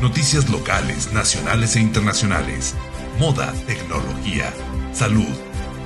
[0.00, 2.74] Noticias locales, nacionales e internacionales.
[3.18, 4.52] Moda, tecnología,
[4.92, 5.34] salud,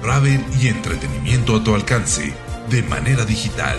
[0.02, 2.34] travel y entretenimiento a tu alcance
[2.68, 3.78] de manera digital.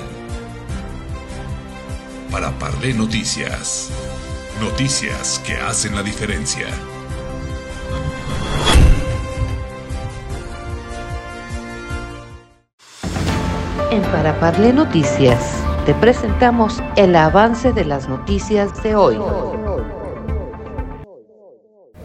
[2.32, 3.90] Para Parlé Noticias.
[4.62, 6.68] Noticias que hacen la diferencia.
[13.92, 19.18] En Para Parlé Noticias te presentamos el avance de las noticias de hoy.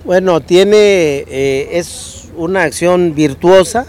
[0.06, 3.87] Bueno, tiene, eh, es una acción virtuosa,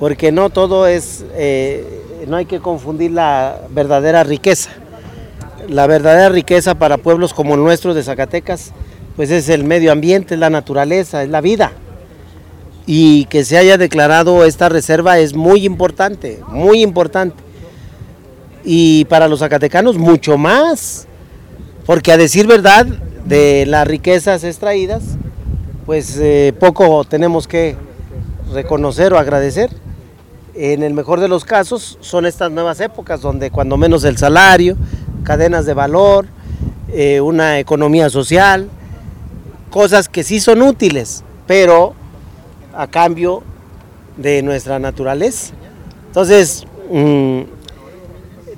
[0.00, 4.70] porque no todo es, eh, no hay que confundir la verdadera riqueza.
[5.68, 8.72] La verdadera riqueza para pueblos como el nuestro de Zacatecas,
[9.14, 11.70] pues es el medio ambiente, es la naturaleza, es la vida
[12.84, 17.36] y que se haya declarado esta reserva es muy importante, muy importante.
[18.64, 21.06] Y para los zacatecanos mucho más,
[21.86, 22.86] porque a decir verdad,
[23.24, 25.02] de las riquezas extraídas,
[25.86, 27.76] pues eh, poco tenemos que
[28.52, 29.70] reconocer o agradecer.
[30.54, 34.76] En el mejor de los casos son estas nuevas épocas donde cuando menos el salario,
[35.24, 36.26] cadenas de valor,
[36.92, 38.68] eh, una economía social,
[39.70, 41.94] cosas que sí son útiles, pero
[42.76, 43.42] a cambio
[44.16, 45.54] de nuestra naturaleza.
[46.06, 47.40] Entonces, mm,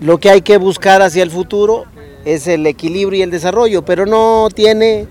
[0.01, 1.85] lo que hay que buscar hacia el futuro
[2.27, 5.07] es el equilibrio y el desarrollo, pero no tiene,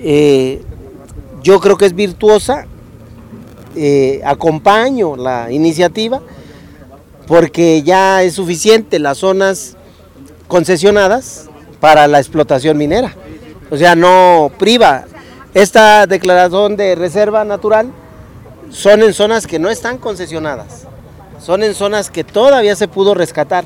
[0.00, 0.62] eh,
[1.42, 2.66] yo creo que es virtuosa,
[3.74, 6.20] eh, acompaño la iniciativa
[7.26, 9.76] porque ya es suficiente las zonas
[10.46, 11.48] concesionadas
[11.80, 13.14] para la explotación minera.
[13.70, 15.06] O sea, no priva.
[15.52, 17.90] Esta declaración de reserva natural
[18.70, 20.86] son en zonas que no están concesionadas,
[21.40, 23.64] son en zonas que todavía se pudo rescatar,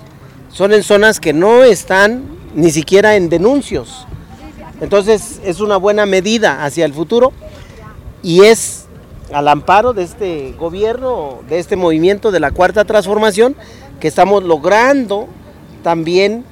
[0.50, 4.06] son en zonas que no están ni siquiera en denuncios.
[4.80, 7.32] Entonces es una buena medida hacia el futuro
[8.22, 8.86] y es
[9.32, 13.56] al amparo de este gobierno, de este movimiento de la cuarta transformación,
[14.00, 15.28] que estamos logrando
[15.82, 16.44] también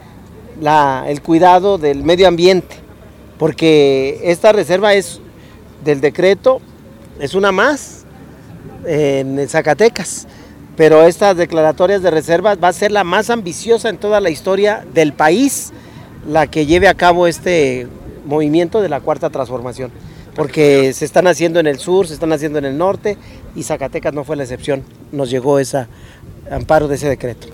[1.06, 2.76] el cuidado del medio ambiente,
[3.38, 5.20] porque esta reserva es
[5.84, 6.60] del decreto,
[7.18, 8.04] es una más,
[8.84, 10.26] en Zacatecas.
[10.76, 14.86] Pero estas declaratorias de reservas va a ser la más ambiciosa en toda la historia
[14.94, 15.72] del país,
[16.26, 17.86] la que lleve a cabo este
[18.24, 19.90] movimiento de la cuarta transformación.
[20.34, 23.18] Porque se están haciendo en el sur, se están haciendo en el norte
[23.54, 24.82] y Zacatecas no fue la excepción.
[25.10, 25.86] Nos llegó ese
[26.50, 27.48] amparo de ese decreto.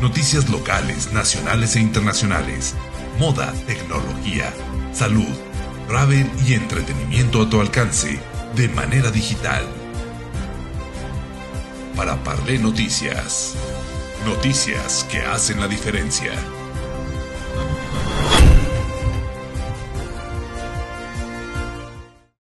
[0.00, 2.74] Noticias locales, nacionales e internacionales.
[3.18, 4.52] Moda, tecnología,
[4.92, 5.24] salud
[5.86, 8.18] travel y entretenimiento a tu alcance
[8.56, 9.83] de manera digital.
[11.96, 13.54] Para Parlé Noticias.
[14.26, 16.32] Noticias que hacen la diferencia.